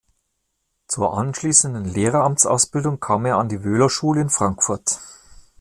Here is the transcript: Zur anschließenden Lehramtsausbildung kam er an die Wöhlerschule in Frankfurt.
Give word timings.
Zur 0.87 1.15
anschließenden 1.15 1.85
Lehramtsausbildung 1.85 2.99
kam 2.99 3.23
er 3.27 3.37
an 3.37 3.49
die 3.49 3.63
Wöhlerschule 3.63 4.19
in 4.19 4.29
Frankfurt. 4.31 4.97